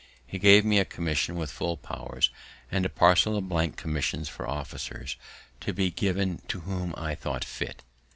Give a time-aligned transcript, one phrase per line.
[0.25, 2.31] He gave me a commission with full powers,
[2.71, 5.15] and a parcel of blank commissions for officers,
[5.59, 7.83] to be given to whom I thought fit.